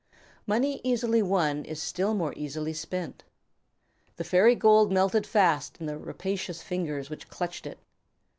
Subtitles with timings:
[0.47, 3.23] Money easily won is still more easily spent.
[4.15, 7.77] The fairy gold melted fast in the rapacious fingers which clutched it.